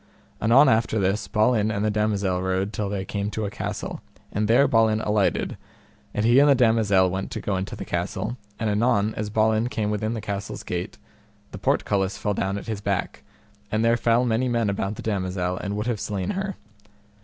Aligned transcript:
Anon 0.41 0.67
after 0.67 0.97
this 0.97 1.27
Balin 1.27 1.69
and 1.69 1.85
the 1.85 1.91
damosel 1.91 2.41
rode 2.41 2.73
till 2.73 2.89
they 2.89 3.05
came 3.05 3.29
to 3.29 3.45
a 3.45 3.51
castle, 3.51 4.01
and 4.31 4.47
there 4.47 4.67
Balin 4.67 4.99
alighted, 4.99 5.57
and 6.11 6.25
he 6.25 6.39
and 6.39 6.49
the 6.49 6.55
damosel 6.55 7.11
went 7.11 7.29
to 7.29 7.39
go 7.39 7.55
into 7.55 7.75
the 7.75 7.85
castle, 7.85 8.35
and 8.59 8.67
anon 8.67 9.13
as 9.13 9.29
Balin 9.29 9.67
came 9.69 9.91
within 9.91 10.15
the 10.15 10.19
castle's 10.19 10.63
gate 10.63 10.97
the 11.51 11.59
portcullis 11.59 12.17
fell 12.17 12.33
down 12.33 12.57
at 12.57 12.65
his 12.65 12.81
back, 12.81 13.21
and 13.71 13.85
there 13.85 13.95
fell 13.95 14.25
many 14.25 14.49
men 14.49 14.71
about 14.71 14.95
the 14.95 15.03
damosel, 15.03 15.57
and 15.57 15.75
would 15.77 15.85
have 15.85 15.99
slain 15.99 16.31
her. 16.31 16.55